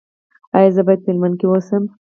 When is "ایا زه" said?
0.57-0.81